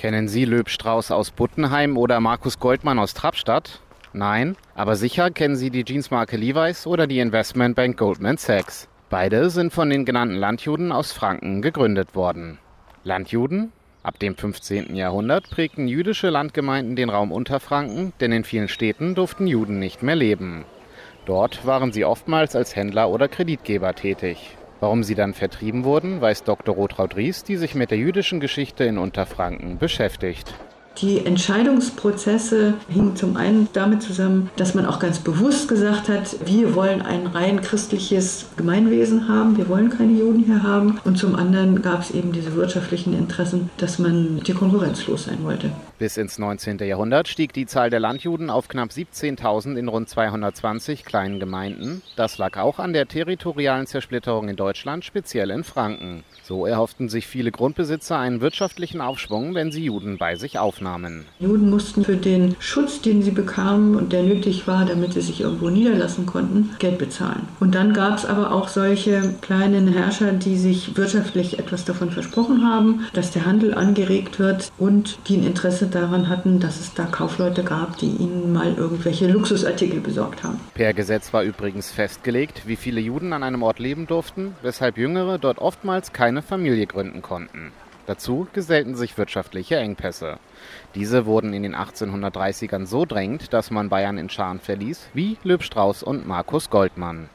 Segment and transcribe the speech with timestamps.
[0.00, 3.82] Kennen Sie Löb Strauß aus Buttenheim oder Markus Goldmann aus Trappstadt?
[4.14, 8.88] Nein, aber sicher kennen Sie die Jeansmarke Levi's oder die Investmentbank Goldman Sachs.
[9.10, 12.56] Beide sind von den genannten Landjuden aus Franken gegründet worden.
[13.04, 13.72] Landjuden?
[14.02, 14.96] Ab dem 15.
[14.96, 20.16] Jahrhundert prägten jüdische Landgemeinden den Raum Unterfranken, denn in vielen Städten durften Juden nicht mehr
[20.16, 20.64] leben.
[21.26, 24.56] Dort waren sie oftmals als Händler oder Kreditgeber tätig.
[24.80, 26.74] Warum sie dann vertrieben wurden, weiß Dr.
[26.74, 30.54] Rotraud Ries, die sich mit der jüdischen Geschichte in Unterfranken beschäftigt.
[30.98, 36.74] Die Entscheidungsprozesse hingen zum einen damit zusammen, dass man auch ganz bewusst gesagt hat, wir
[36.74, 40.98] wollen ein rein christliches Gemeinwesen haben, wir wollen keine Juden hier haben.
[41.04, 45.42] Und zum anderen gab es eben diese wirtschaftlichen Interessen, dass man die Konkurrenz los sein
[45.42, 45.70] wollte.
[46.00, 46.78] Bis ins 19.
[46.78, 52.00] Jahrhundert stieg die Zahl der Landjuden auf knapp 17.000 in rund 220 kleinen Gemeinden.
[52.16, 56.24] Das lag auch an der territorialen Zersplitterung in Deutschland, speziell in Franken.
[56.42, 61.26] So erhofften sich viele Grundbesitzer einen wirtschaftlichen Aufschwung, wenn sie Juden bei sich aufnahmen.
[61.38, 65.42] Juden mussten für den Schutz, den sie bekamen und der nötig war, damit sie sich
[65.42, 67.46] irgendwo niederlassen konnten, Geld bezahlen.
[67.60, 72.66] Und dann gab es aber auch solche kleinen Herrscher, die sich wirtschaftlich etwas davon versprochen
[72.66, 77.04] haben, dass der Handel angeregt wird und die ein Interesse daran hatten, dass es da
[77.04, 80.60] Kaufleute gab, die ihnen mal irgendwelche Luxusartikel besorgt haben.
[80.74, 85.38] Per Gesetz war übrigens festgelegt, wie viele Juden an einem Ort leben durften, weshalb Jüngere
[85.38, 87.72] dort oftmals keine Familie gründen konnten.
[88.06, 90.38] Dazu gesellten sich wirtschaftliche Engpässe.
[90.94, 95.62] Diese wurden in den 1830ern so drängend, dass man Bayern in Scharen verließ, wie Löb
[95.62, 97.28] Strauß und Markus Goldmann.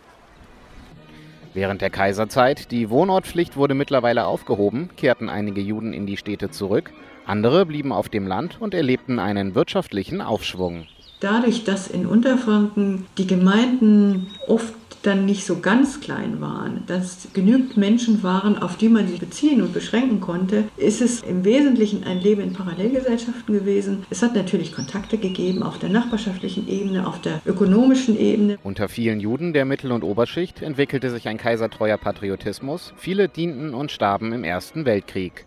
[1.55, 6.91] Während der Kaiserzeit, die Wohnortpflicht wurde mittlerweile aufgehoben, kehrten einige Juden in die Städte zurück,
[7.25, 10.85] andere blieben auf dem Land und erlebten einen wirtschaftlichen Aufschwung.
[11.21, 14.73] Dadurch, dass in Unterfranken die Gemeinden oft
[15.05, 19.61] dann nicht so ganz klein waren, dass genügend Menschen waren, auf die man sich beziehen
[19.61, 24.05] und beschränken konnte, ist es im Wesentlichen ein Leben in Parallelgesellschaften gewesen.
[24.09, 28.57] Es hat natürlich Kontakte gegeben auf der nachbarschaftlichen Ebene, auf der ökonomischen Ebene.
[28.63, 32.93] Unter vielen Juden der Mittel- und Oberschicht entwickelte sich ein kaisertreuer Patriotismus.
[32.97, 35.45] Viele dienten und starben im Ersten Weltkrieg.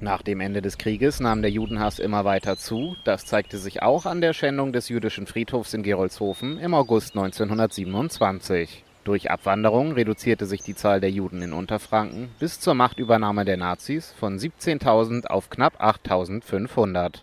[0.00, 2.96] Nach dem Ende des Krieges nahm der Judenhass immer weiter zu.
[3.04, 8.84] Das zeigte sich auch an der Schändung des jüdischen Friedhofs in Gerolzhofen im August 1927.
[9.04, 14.12] Durch Abwanderung reduzierte sich die Zahl der Juden in Unterfranken bis zur Machtübernahme der Nazis
[14.18, 17.20] von 17.000 auf knapp 8.500.